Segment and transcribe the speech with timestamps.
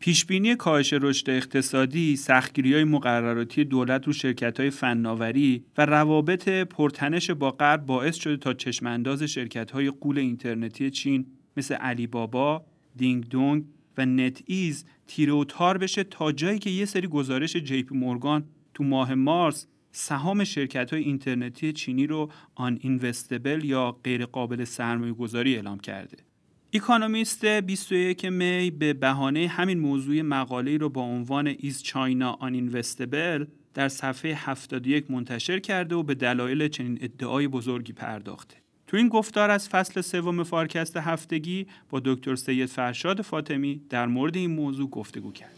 [0.00, 7.30] پیشبینی کاهش رشد اقتصادی، سختگیری های مقرراتی دولت رو شرکت های فناوری و روابط پرتنش
[7.30, 11.26] با غرب باعث شده تا چشمانداز شرکت های غول اینترنتی چین
[11.56, 12.64] مثل علی بابا،
[12.96, 13.64] دینگ دونگ
[13.98, 18.44] و NetEase تیره و تار بشه تا جایی که یه سری گزارش JP Morgan
[18.74, 25.56] تو ماه مارس سهام شرکت های اینترنتی چینی رو uninvestable یا غیر قابل سرمایه گذاری
[25.56, 26.27] اعلام کرده.
[26.72, 34.34] Economist 21 می به بهانه همین موضوع مقاله رو با عنوان China uninvestable در صفحه
[34.34, 38.56] 71 منتشر کرده و به دلایل چنین ادعای بزرگی پرداخته.
[38.86, 44.36] تو این گفتار از فصل سوم Forecast هفتگی با دکتر سید فرشاد فاطمی در مورد
[44.36, 45.57] این موضوع گفتگو کرد.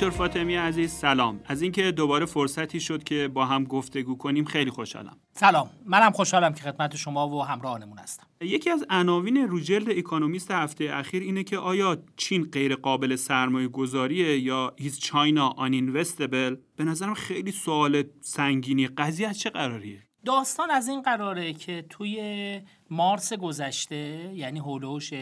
[0.00, 1.40] دکتر فاطمی عزیز سلام.
[1.44, 5.16] از اینکه دوباره فرصتی شد که با هم گفتگو کنیم خیلی خوشحالم.
[5.32, 5.70] سلام.
[5.86, 8.26] منم خوشحالم که خدمت شما و همراهانمون هستم.
[8.40, 14.38] یکی از عناوین روجلد اکونومیست هفته اخیر اینه که آیا چین غیر قابل سرمایه گذاریه
[14.38, 20.70] یا هیز چاینا آن اینوستبل به نظرم خیلی سوال سنگینی قضیه از چه قراریه؟ داستان
[20.70, 25.12] از این قراره که توی مارس گذشته یعنی هولوش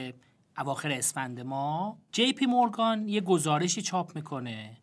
[0.59, 4.77] اواخر اسفند ما جی پی مورگان یه گزارشی چاپ می‌کنه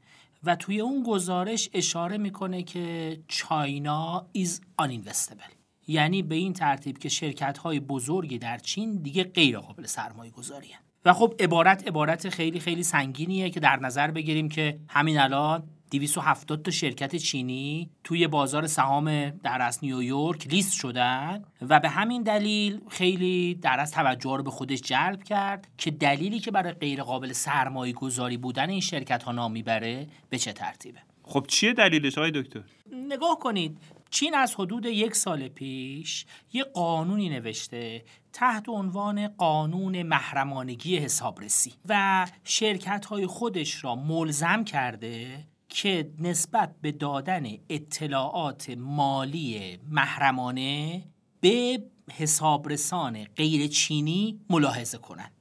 [0.43, 5.51] و توی اون گزارش اشاره می‌کنه که China is uninvestable
[5.87, 10.75] یعنی به این ترتیب که شرکت های بزرگی در چین دیگه غیر قابل سرمایه گذاریه
[11.05, 16.61] و خب عبارت عبارت خیلی خیلی سنگینیه که در نظر بگیریم که همین الان 270
[16.61, 23.55] تا شرکت چینی توی بازار سهام در نیویورک لیست شدن و به همین دلیل خیلی
[23.55, 27.93] در از توجه رو به خودش جلب کرد که دلیلی که برای غیر قابل سرمایه
[27.93, 32.63] گذاری بودن این شرکت ها نام می‌بره به چه ترتیبه؟ خب چیه دلیلش های دکتر؟
[32.91, 33.77] نگاه کنید
[34.09, 42.25] چین از حدود یک سال پیش یه قانونی نوشته تحت عنوان قانون محرمانگی حسابرسی و
[42.43, 51.03] شرکت های خودش را ملزم کرده که نسبت به دادن اطلاعات مالی محرمانه
[51.41, 55.31] به حسابرسان غیر چینی ملاحظه کنند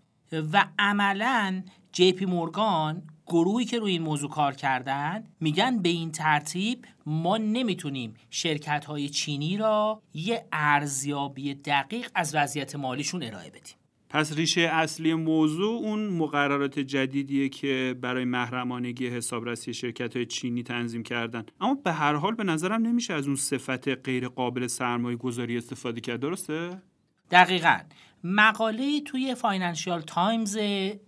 [0.53, 1.63] و عملا
[1.93, 7.37] جی پی مورگان گروهی که روی این موضوع کار کردن میگن به این ترتیب ما
[7.37, 13.75] نمی‌تونیم شرکت های چینی را یه ارزیابی دقیق از وضعیت مالیشون ارائه بدیم.
[14.09, 21.03] پس ریشه اصلی موضوع اون مقررات جدیدیه که برای محرمانگی حسابرسی شرکت های چینی تنظیم
[21.03, 21.47] کردن.
[21.61, 26.01] اما به هر حال به نظرم نمیشه از اون صفت غیر قابل سرمایه گذاری استفاده
[26.01, 26.21] کرد.
[26.21, 26.83] درسته؟
[27.31, 27.79] دقیقا.
[28.25, 30.59] مقاله توی فاینانشیال تایمز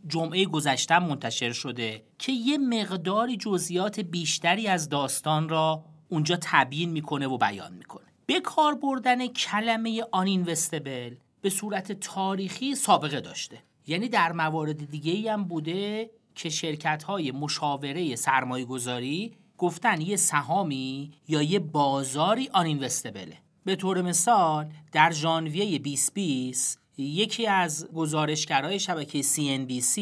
[0.06, 7.26] جمعه گذشته منتشر شده که یه مقداری جزئیات بیشتری از داستان را اونجا تبیین می‌کنه
[7.26, 8.06] و بیان می‌کنه.
[8.26, 11.14] به کار بردن کلمه uninvestable
[11.46, 13.62] به صورت تاریخی سابقه داشته.
[13.86, 20.16] یعنی در موارد دیگه ای هم بوده که شرکت های مشاوره سرمایه گذاری گفتن یه
[20.16, 28.80] سهامی یا یه بازاری uninvestable ـه به طور مثال در ژانویه 2020 یکی از گزارشگرای
[28.80, 30.00] شبکه CNBC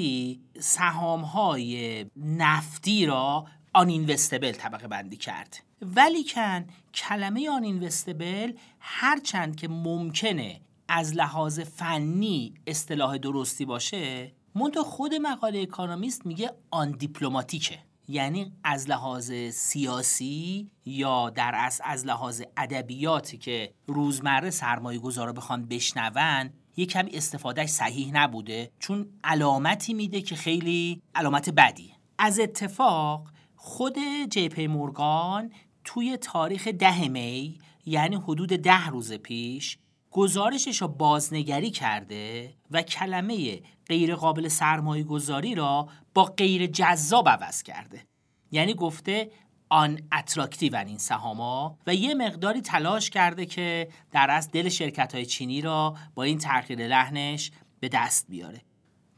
[0.61, 5.63] سهام های نفتی را آن اینوستبل طبقه بندی کرد.
[5.83, 15.15] ولیکن کلمه آن اینوستبل هرچند که ممکنه از لحاظ فنی اصطلاح درستی باشه منتها خود
[15.15, 17.79] مقاله اکانومیست میگه آن دیپلماتیکه.
[18.09, 25.67] یعنی از لحاظ سیاسی یا در اصل از لحاظ ادبیاتی که روزمره سرمایه گذارا بخوان
[25.67, 28.71] بشنون یه کمی استفادهش صحیح نبوده.
[28.79, 33.99] چون علامتی میده که خیلی علامت بدی از اتفاق خود
[34.31, 35.53] جی پی مورگان
[35.85, 39.79] توی تاریخ ده می یعنی حدود ده روز پیش
[40.15, 47.63] گزارشش را بازنگری کرده و کلمه غیر قابل سرمایه گذاری را با غیر جذاب عوض
[47.63, 48.07] کرده.
[48.51, 49.31] یعنی گفته
[49.69, 55.61] unattractive این سهاما و یه مقداری تلاش کرده که در از دل شرکت های چینی
[55.61, 57.51] را با این تغییر لحنش
[57.81, 58.63] به دست بیاره.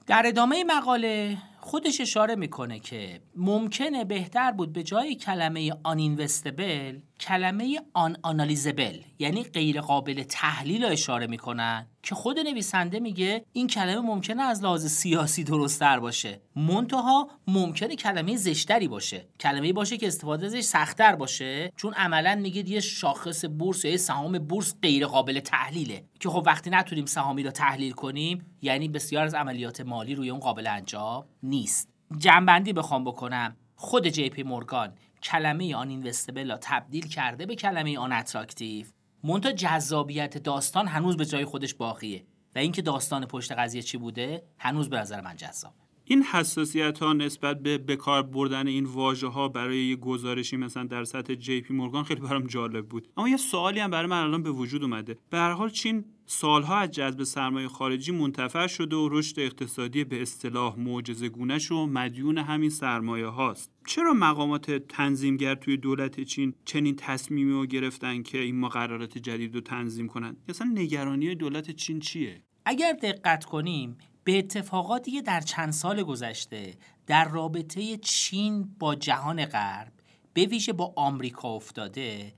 [0.06, 6.98] در ادامه مقاله خودش اشاره می‌کنه که ممکنه بهتر بود به جای کلمه آن اینوستبل
[7.20, 13.66] کلمه آن آنالیزبل یعنی غیر قابل تحلیل رو اشاره می‌کنن که خود نویسنده میگه این
[13.66, 16.40] کلمه ممکنه از لحاظ سیاسی درستتر باشه.
[16.56, 19.28] منتها ممکنه کلمه زشتری باشه.
[19.40, 24.38] کلمه باشه که استفاده ازش سختتر باشه چون عملا میگه یه شاخص بورس یا سهام
[24.38, 26.04] بورس غیر قابل تحلیله.
[26.20, 30.40] که خب وقتی نتونیم سهامی رو تحلیل کنیم یعنی بسیار از عملیات مالی روی اون
[30.40, 31.24] قابل انجام
[31.56, 31.88] نیست.
[32.18, 33.56] جمع‌بندی بخوام بکنم.
[33.76, 34.92] خود جی پی مورگان
[35.22, 38.86] کلمه uninvestable را تبدیل کرده به کلمه unattractive.
[39.24, 42.26] منتها جذابیت داستان هنوز به جای خودش باقیه.
[42.54, 45.72] و اینکه داستان پشت قضیه چی بوده هنوز به نظر من جذاب.
[46.08, 51.04] این حساسیت ها نسبت به بکار بردن این واژه ها برای یه گزارشی مثلا در
[51.04, 53.08] سطح جی پی مورگان خیلی برام جالب بود.
[53.16, 55.18] اما یه سوالی هم برای من الان به وجود اومده.
[55.30, 60.22] به هر حال چین سالها از جذب سرمایه خارجی منتفع شده و رشد اقتصادی به
[60.22, 63.72] اصطلاح معجزه‌گونه‌ش و مدیون همین سرمایه هاست.
[63.86, 69.60] چرا مقامات تنظیمگر توی دولت چین چنین تصمیمی رو گرفتن که این مقررات جدید رو
[69.60, 75.72] تنظیم کنن؟ اصلا نگرانی دولت چین چیه؟ اگر دقت کنیم به اتفاقاتی که در چند
[75.72, 76.76] سال گذشته
[77.06, 79.92] در رابطه چین با جهان غرب
[80.32, 82.34] به ویژه با آمریکا افتاده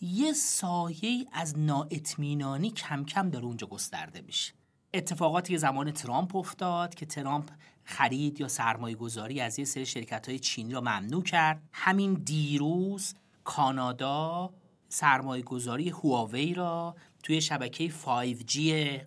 [0.00, 4.52] یه سایه از نااطمینانی کم کم داره اونجا گسترده میشه.
[4.94, 7.50] اتفاقاتی که زمان ترامپ افتاد که ترامپ
[7.84, 11.62] خرید یا سرمایه گذاری از یه سری شرکت های چینی را ممنوع کرد.
[11.72, 13.14] همین دیروز
[13.44, 14.50] کانادا
[14.88, 18.58] سرمایه گذاری هواوی را توی شبکه 5G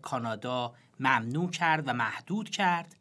[0.01, 2.95] کانادا ممنوع کرد و محدود کرد.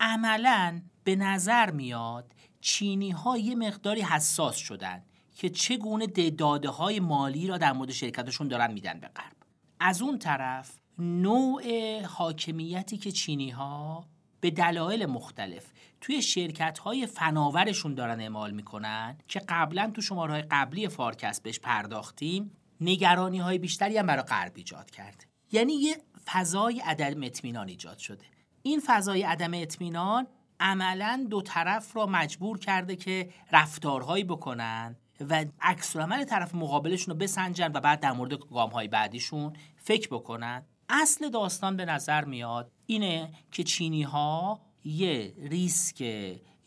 [0.00, 5.02] عملا به نظر میاد چینی ها یه مقداری حساس شدن
[5.36, 9.36] که چگونه داده های مالی را در مورد شرکتشون دارن میدن به غرب.
[9.80, 14.04] از اون طرف نوع حاکمیتی که چینی ها
[14.40, 15.64] به دلایل مختلف
[16.00, 22.50] توی شرکت های فناورشون دارن اعمال می‌کنن که قبلا تو شماره قبلی فارکست بهش پرداختیم
[22.80, 25.26] نگرانی های بیشتری هم برای غرب ایجاد کرد.
[25.52, 25.96] یعنی یه
[26.26, 28.24] فضای عدم اطمینان ایجاد شده.
[28.62, 30.26] این فضای عدم اطمینان
[30.60, 37.70] عملا دو طرف را مجبور کرده که رفتارهایی بکنن و عکس‌العمل طرف مقابلشون رو بسنجن
[37.74, 40.62] و بعد در مورد گام های بعدیشون فکر بکنن.
[40.88, 46.04] اصل داستان به نظر میاد اینه که چینی ها یه ریسک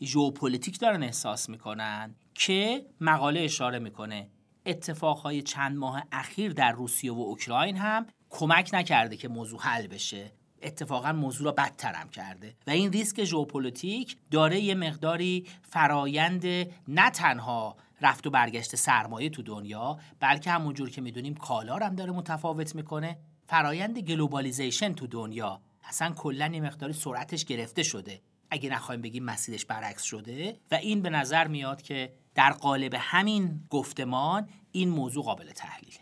[0.02, 4.28] ژئوپلیتیک دارن احساس می‌کنن که مقاله اشاره می‌کنه.
[4.66, 10.32] اتفاقهای چند ماه اخیر در روسیه و اوکراین هم کمک نکرده که موضوع حل بشه.
[10.62, 16.46] اتفاقا موضوع را بدترم کرده و این ریسک ژئوپلیتیک داره یه مقداری فرایند
[16.88, 22.12] نه تنها رفت و برگشت سرمایه تو دنیا بلکه همونجور که می‌دونیم کالا هم داره
[22.12, 23.18] متفاوت می‌کنه.
[23.46, 28.20] فرایند globalization تو دنیا اصلا کلا یه مقداری سرعتش گرفته شده.
[28.50, 33.60] اگه نخوایم بگیم مسیرش برعکس شده و این به نظر میاد که در قالب همین
[33.70, 35.98] گفتمان این موضوع قابل تحلیله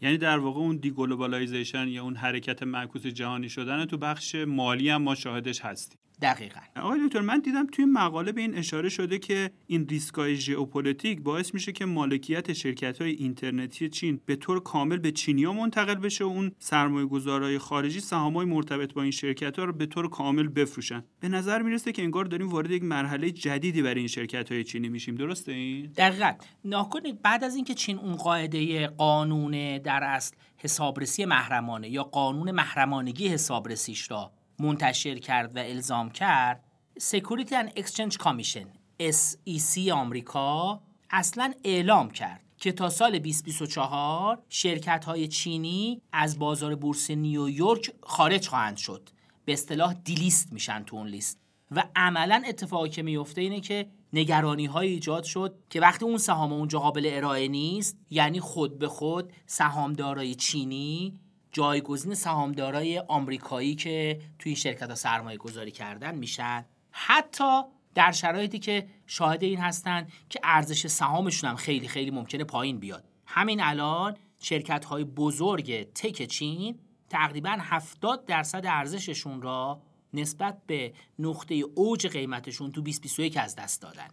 [0.00, 5.02] یعنی در واقع اون deglobalization یا اون حرکت معکوس جهانی شدن تو بخش مالی هم
[5.02, 5.98] ما شاهدش هستیم.
[6.22, 6.60] دقیقا.
[6.76, 11.54] آقای دکتر من دیدم توی مقاله به این اشاره شده که این ریسکای ژئوپلیتیک باعث
[11.54, 16.28] میشه که مالکیت شرکت های اینترنتی چین به طور کامل به چینیا منتقل بشه و
[16.28, 21.04] اون سرمایه گذارای خارجی سهامای مرتبط با این شرکت ها رو به طور کامل بفروشن.
[21.20, 24.88] به نظر می‌رسه که انگار داریم وارد یک مرحله جدیدی برای این شرکت های چینی
[24.88, 25.14] میشیم.
[25.14, 26.32] درسته این؟ دقیقا.
[26.64, 33.28] ناکنید بعد از اینکه چین اون قاعده قانون در اصل حسابرسی محرمانه یا قانون محرمانگی
[33.28, 36.64] حسابرسیش را منتشر کرد و الزام کرد
[36.98, 38.66] سکوریتی and Exchange Commission
[39.00, 40.80] SEC آمریکا
[41.10, 48.48] اصلا اعلام کرد که تا سال 2024 شرکت های چینی از بازار بورس نیویورک خارج
[48.48, 49.08] خواهند شد.
[49.44, 51.38] به اصطلاح دیلیست میشن تو اون لیست.
[51.70, 56.52] و عملا اتفاقی که میفته اینه که نگرانی های ایجاد شد که وقتی اون سهام
[56.52, 61.20] اونجا قابل ارائه نیست یعنی خود به خود سهامدارای چینی
[61.54, 66.64] جایگزین سهامدارای آمریکایی که توی این شرکت ها سرمایه گذاری کردن میشن.
[66.90, 67.62] حتی
[67.94, 73.04] در شرایطی که شاهد این هستن که ارزش سهامشون هم خیلی خیلی ممکنه پایین بیاد.
[73.26, 76.78] همین الان شرکت های بزرگ تک چین
[77.10, 79.82] تقریبا 70 درصد ارزششون را
[80.14, 84.08] نسبت به نقطه اوج قیمتشون تو 2021 از دست دادن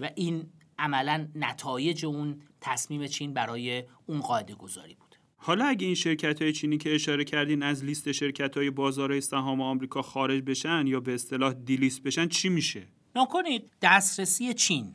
[0.00, 5.05] و این عملا نتایج اون تصمیم چین برای اون قاعده گذاری بود.
[5.36, 9.60] حالا اگه این شرکت های چینی که اشاره کردین از لیست شرکت های بازار سهام
[9.60, 14.94] آمریکا خارج بشن یا به اصطلاح دیلیست بشن چی میشه؟ نکنید دسترسی چین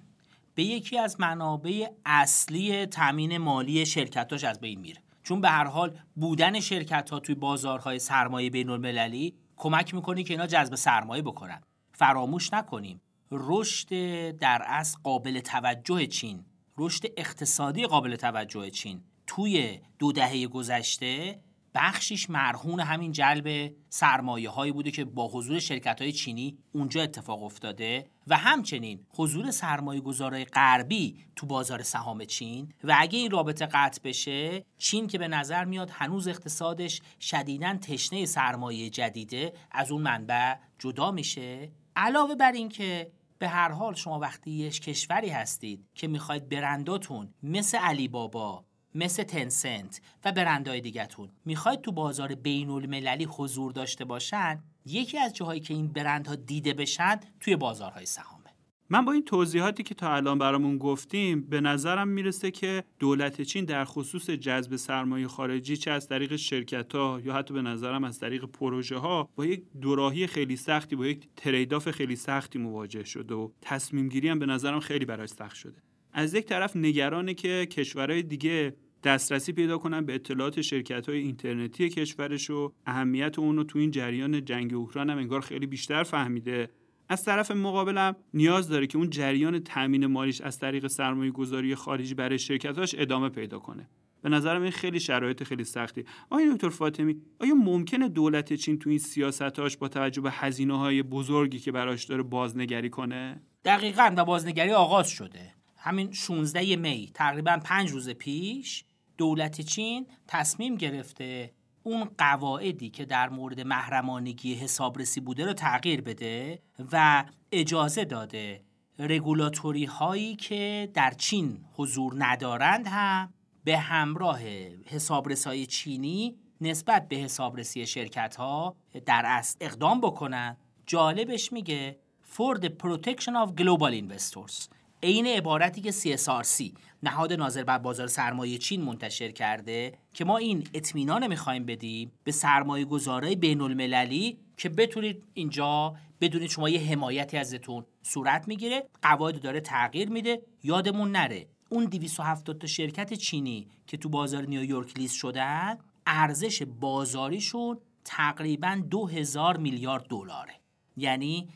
[0.56, 5.98] به یکی از منابع اصلی تامین مالی شرکتاش از بین میره چون به هر حال
[6.16, 11.62] بودن شرکت ها توی بازارهای سرمایه بین المللی کمک می‌کنه که اینا جذب سرمایه بکنن
[11.94, 13.90] فراموش نکنیم رشد
[14.32, 16.46] در اصل قابل توجه چین
[16.78, 19.02] رشد اقتصادی قابل توجه چین
[19.36, 21.40] توی دو دهه گذشته
[21.76, 27.44] بخشیش مرهون همین جلب سرمایه هایی بوده که با حضور شرکت های چینی اونجا اتفاق
[27.44, 32.74] افتاده و همچنین حضور سرمایه گذارای غربی تو بازار سهام چین.
[32.84, 38.26] و اگه این رابطه قطع بشه چین که به نظر میاد هنوز اقتصادش شدیداً تشنه
[38.26, 41.72] سرمایه جدیده از اون منبع جدا میشه.
[41.96, 47.78] علاوه بر اینکه به هر حال شما وقتی یه کشوری هستید که می‌خواید برنداتون مثل
[47.78, 51.30] علی بابا مثل تنسنت و برندهای دیگهتون.
[51.46, 56.74] می‌خواید تو بازار بین المللی حضور داشته باشن؟ یکی از جاهایی که این برندها دیده
[56.74, 58.42] بشن توی بازارهای سهامه.
[58.90, 63.66] من با این توضیحاتی که تا الان برامون گفتیم به نظرم می‌رسه که دولت چین
[63.66, 68.20] در خصوص جذب سرمایه خارجی چه از طریق شرکت ها یا حتی به نظرم از
[68.20, 73.36] طریق پروژه ها با یک دوراهی خیلی سختی با یک تریداف خیلی سختی مواجه شده
[73.36, 75.82] و تصمیم گیری هم به نظرم خیلی براش سخت شده.
[76.14, 81.90] از یک طرف نگرانه که کشورهای دیگه دسترسی پیدا کنن به اطلاعات شرکت های اینترنتی
[81.90, 86.70] کشورش و اهمیت اون رو تو این جریان جنگ اوکراین هم انگار خیلی بیشتر فهمیده.
[87.10, 92.14] از طرف مقابلم نیاز داره که اون جریان تامین مالیش از طریق سرمایه گذاری خارجی
[92.14, 93.90] برای شرکتاش ادامه پیدا کنه.
[94.22, 96.06] به نظرم این خیلی شرایط خیلی سختی.
[96.30, 101.04] آیا دکتر فاطمی آیا ممکنه دولت چین تو این سیاستاش با توجه به هزینه های
[101.04, 105.61] بزرگی که براش داره بازنگری کنه؟ دقیقا و بازنگری آغاز شده.
[105.84, 108.84] همین 16 می تقریبا پنج روز پیش
[109.18, 116.62] دولت چین تصمیم گرفته اون قواعدی که در مورد محرمانگی حسابرسی بوده رو تغییر بده
[116.92, 118.64] و اجازه داده
[119.00, 123.34] رگولاتوری هایی که در چین حضور ندارند هم
[123.64, 124.40] به همراه
[124.86, 130.58] حسابرسای چینی نسبت به حسابرسی شرکت ها در اصل اقدام بکنن.
[130.86, 132.00] جالبش میگه
[132.36, 134.70] for the protection of global investors.
[135.04, 136.72] عین عبارتی که CSRC
[137.04, 142.32] نهاد ناظر بر بازار سرمایه چین منتشر کرده که ما این اطمینان می‌خوایم بدیم به
[142.32, 149.42] سرمایه گذارای بین المللی که بتونید اینجا بدونید شما یه حمایتی ازتون صورت می‌گیره قواعد
[149.42, 151.48] داره تغییر میده یادمون نره.
[151.70, 159.58] اون 270 تا شرکت چینی که تو بازار نیویورک لیست شدن ارزش بازاریشون تقریبا 2000
[159.58, 160.61] میلیارد دلاره.
[160.98, 161.50] یعنی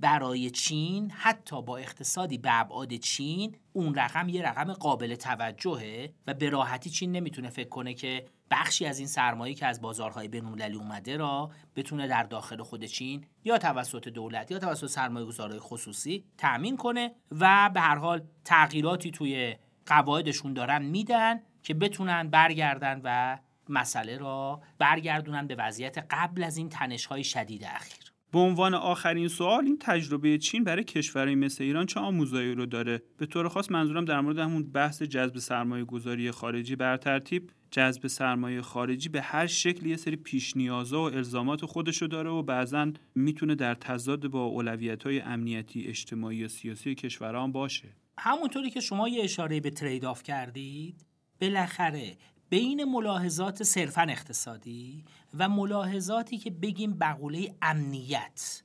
[0.00, 6.34] برای چین حتی با اقتصادی به ابعاد چین اون رقم یه رقم قابل توجهه و
[6.34, 10.76] به راحتی چین نمی‌تونه فکر کنه که بخشی از این سرمایه که از بازارهای بین‌المللی
[10.76, 16.24] اومده را بتونه در داخل خود چین یا توسط دولت یا توسط سرمایه گذارهای خصوصی
[16.38, 19.56] تأمین کنه و به هر حال تغییراتی توی
[19.86, 26.68] قواعدشون دارن میدن که بتونن برگردن و مسئله را برگردونن به وضعیت قبل از این
[26.68, 28.11] تنش‌های شدید اخیر.
[28.32, 33.02] به عنوان آخرین سوال این تجربه چین برای کشورهای مثل ایران چه آموزایی رو داره؟
[33.16, 38.06] به طور خاص منظورم در مورد همون بحث جذب سرمایه گذاری خارجی بر ترتیب جذب
[38.06, 42.92] سرمایه خارجی به هر شکلی یه سری پیش نیازا و الزامات خودشو داره و بعضا
[43.14, 47.88] می‌تونه در تضاد با اولویت های امنیتی اجتماعی و سیاسی کشوران باشه.
[48.18, 51.06] همونطوری که شما یه اشاره به trade-off کردید
[51.40, 52.16] بالاخره
[52.50, 58.62] بین ملاحظات صرفا اقتصادی و ملاحظاتی که بگیم مقوله امنیت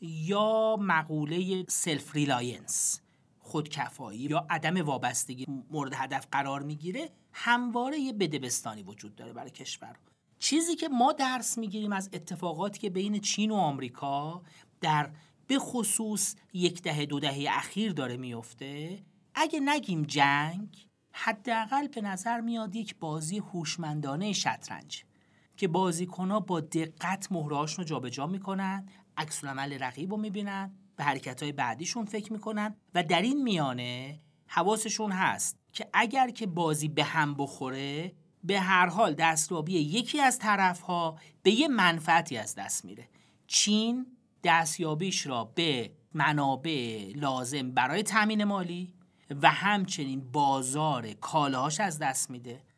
[0.00, 3.00] یا مقوله self-reliance
[3.38, 9.96] خودکفایی یا عدم وابستگی مورد هدف قرار می‌گیره همواره یه بدبستانی وجود داره برای کشور.
[10.38, 14.42] چیزی که ما درس می‌گیریم از اتفاقاتی که بین چین و آمریکا
[14.80, 15.10] در
[15.46, 19.02] به خصوص یک دهه دو دهه اخیر داره میفته
[19.34, 25.04] اگه نگیم جنگ حداقل به نظر میاد یک بازی هوشمندانه شطرنج.
[25.60, 28.86] که بازیکنها با دقت مهرهاشون رو جابجا می‌کنن
[29.16, 35.56] عکس رقیب رو می‌بینن به حرکت بعدیشون فکر می‌کنن و در این میانه حواسشون هست
[35.72, 38.12] که اگر که بازی به هم بخوره
[38.44, 43.08] به هر حال دستیابی یکی از طرفها به یه منفعتی از دست میره.
[43.46, 44.06] چین
[44.44, 48.94] دستیابیش را به منابع لازم برای تامین مالی
[49.42, 52.69] و همچنین بازار کالاهاش از دست میده.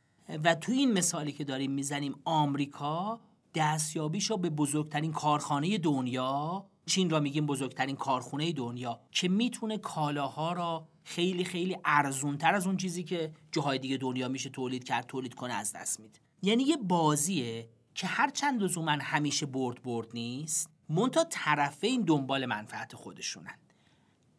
[0.45, 3.21] و تو این مثالی که داریم می‌زنیم آمریکا
[3.55, 10.53] دستیابیش رو به بزرگترین کارخانه دنیا چین را میگیم بزرگترین کارخونه دنیا که می‌تونه کالاها
[10.53, 15.35] را خیلی خیلی ارزونتر از اون چیزی که جاهای دیگه دنیا میشه تولید کرد تولید
[15.35, 16.19] کنه از دست میده.
[16.43, 22.95] یعنی یه بازیه که هر چند لزوما همیشه برد برد نیست مونتا طرفین دنبال منفعت
[22.95, 23.59] خودشونن.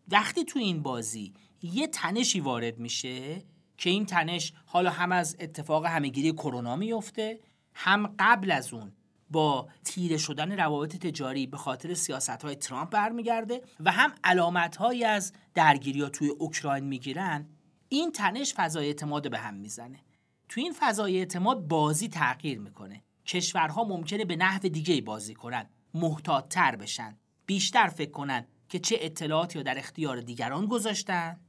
[0.08, 3.44] وقتی تو این بازی یه تنشی وارد میشه
[3.84, 7.40] که این تنش حالا هم از اتفاق همهگیری کرونا میفته
[7.74, 8.92] هم قبل از اون
[9.30, 15.04] با تیره شدن روابط تجاری به خاطر سیاست های ترامپ برمیگرده و هم علامت های
[15.04, 17.50] از درگیری ها توی اوکراین می‌گیرن
[17.90, 20.00] این تنش فضای اعتماد به هم می‌زنه.
[20.50, 23.04] تو این فضای اعتماد بازی تغییر می‌کنه.
[23.26, 29.58] کشورها ممکنه به نحو دیگه بازی کنن محتاطتر بشن بیشتر فکر کنن که چه اطلاعاتی
[29.58, 31.40] رو در اختیار دیگران گذاشتن.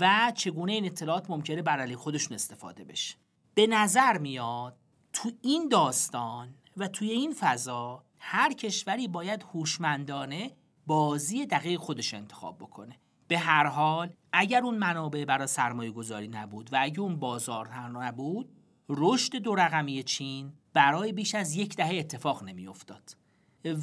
[0.00, 3.16] و چگونه این اطلاعات ممکنه بر علیه خودشون استفاده بشه.
[3.54, 4.76] به نظر میاد
[5.12, 10.50] تو این داستان و توی این فضا هر کشوری باید هوشمندانه
[10.86, 12.98] بازی دقیق خودش انتخاب بکنه.
[13.28, 18.48] به هر حال اگر اون منابع برای سرمایه گذاری نبود و اگر اون بازار نبود
[18.88, 23.16] رشد دو رقمی چین برای بیش از یک دهه اتفاق نمیافتاد.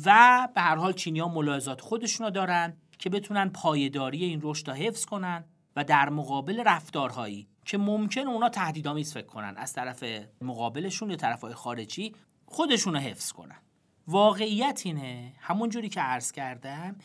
[0.05, 4.73] و به هر حال چینی ها ملاحظات خودشون دارن که بتونن پایداری این رشد را
[4.73, 5.43] حفظ کنن
[5.75, 9.53] و در مقابل رفتارهایی که ممکن اونا تهدیدآمیز فکر کنن.
[9.57, 10.03] از طرف
[10.41, 13.61] مقابلشون یا طرفهای خارجی خودشون رو حفظ کنن.
[14.07, 16.95] واقعیت اینه همونجوری که عرض کردم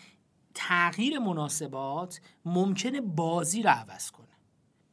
[0.55, 4.27] تغییر مناسبات ممکنه بازی رو عوض کنه.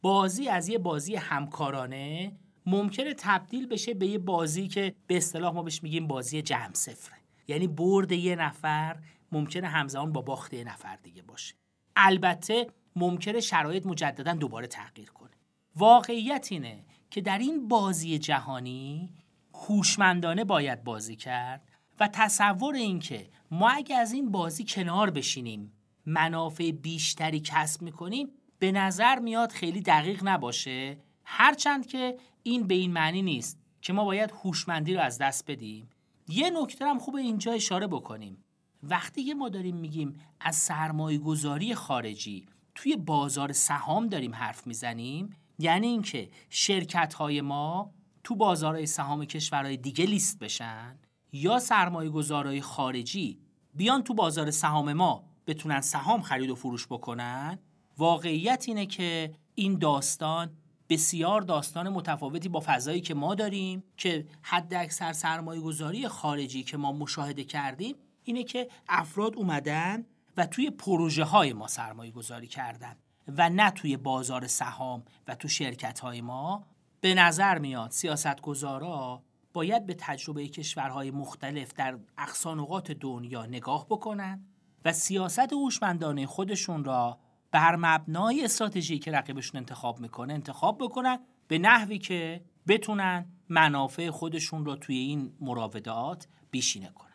[0.01, 5.63] بازی از یه بازی همکارانه ممکنه تبدیل بشه به یه بازی که به اصطلاح ما
[5.63, 7.17] بهش میگیم بازی جمع صفره.
[7.47, 8.99] یعنی برد یه نفر
[9.31, 11.55] ممکنه همزمان با باخت یه نفر دیگه باشه.
[11.95, 15.31] البته ممکنه شرایط مجددا دوباره تغییر کنه.
[15.75, 19.09] واقعیت اینه که در این بازی جهانی
[19.53, 21.69] هوشمندانه باید بازی کرد
[21.99, 25.73] و تصور اینکه ما اگه از این بازی کنار بشینیم
[26.05, 28.27] منافع بیشتری کسب می‌کنیم
[28.59, 30.97] به نظر میاد خیلی دقیق نباشه.
[31.23, 35.89] هرچند که این به این معنی نیست که ما باید هوشمندی رو از دست بدیم.
[36.27, 38.43] یه نکته هم خوب اینجا اشاره بکنیم.
[38.83, 45.35] وقتی که ما داریم میگیم از سرمایه گذاری خارجی توی بازار سهام داریم حرف می‌زنیم
[45.59, 50.99] یعنی اینکه شرکت های ما تو بازارهای سهام کشورهای دیگه لیست بشن
[51.31, 53.39] یا سرمایه گذارهای خارجی
[53.73, 57.59] بیان تو بازار سهام ما بتونن سهام خرید و فروش بکنن.
[57.97, 60.57] واقعیت اینه که این داستان
[60.89, 66.77] بسیار داستان متفاوتی با فضایی که ما داریم که حد اکثر سرمایه گذاری خارجی که
[66.77, 70.05] ما مشاهده کردیم اینه که افراد اومدن
[70.37, 72.95] و توی پروژه های ما سرمایه گذاری کردن
[73.27, 76.65] و نه توی بازار سهام و تو شرکت های ما.
[77.01, 79.23] به نظر میاد سیاست گذارا
[79.53, 84.45] باید به تجربه کشورهای مختلف در اقصی نقاط دنیا نگاه بکنن
[84.85, 87.19] و سیاست هوشمندانه خودشون را
[87.51, 94.65] بر مبنای استراتژی که رقیبشون انتخاب می‌کنه انتخاب بکنن به نحوی که بتونن منافع خودشون
[94.65, 97.12] را توی این مراودات بیشینه کنن.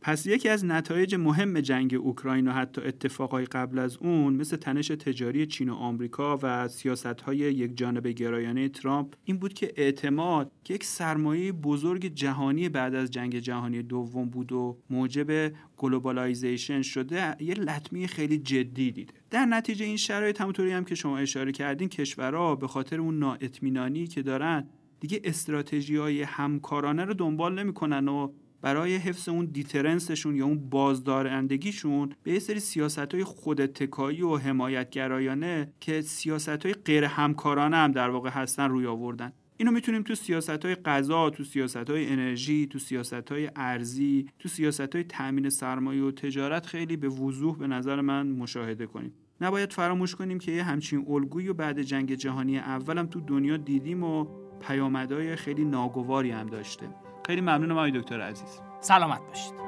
[0.00, 4.88] پس یکی از نتایج مهم جنگ اوکراین و حتی اتفاقای قبل از اون مثل تنش
[4.88, 10.52] تجاری چین و آمریکا و سیاست های یک جانب گرایانه ترامپ این بود که اعتماد
[10.64, 17.36] که یک سرمایه بزرگ جهانی بعد از جنگ جهانی دوم بود و موجب globalization شده
[17.40, 19.12] یه لطمه‌ی خیلی جدی دیده.
[19.30, 24.06] در نتیجه این شرایط همونطوری هم که شما اشاره کردین کشورها به خاطر اون نااطمینانی
[24.06, 24.68] که دارن
[25.00, 28.32] دیگه استراتژی های همکارانه رو دنبال نمی‌کنن و
[28.62, 35.72] برای حفظ اون دیترنسشون یا اون بازدارندگیشون به یه سری سیاست های خودتکایی و حمایتگرایانه
[35.80, 40.64] که سیاست های غیر همکارانه هم در واقع هستن روی آوردن اینو می‌تونیم تو سیاست
[40.64, 46.02] های غذا، تو سیاست های انرژی، تو سیاست های ارزی، تو سیاست های تامین سرمایه
[46.02, 49.12] و تجارت خیلی به وضوح به نظر من مشاهده کنیم.
[49.40, 54.04] نباید فراموش کنیم که یه همچین الگویی و بعد جنگ جهانی اولم تو دنیا دیدیم
[54.04, 54.26] و
[54.60, 57.07] پیامدهای خیلی ناگواری هم داشته.
[57.28, 58.60] خیلی ممنونم آقای دکتر عزیز.
[58.80, 59.67] سلامت باشید.